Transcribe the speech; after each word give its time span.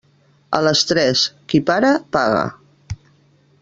A 0.59 0.61
les 0.67 0.81
tres; 0.93 1.27
qui 1.53 1.63
para, 1.71 1.95
paga. 2.19 2.45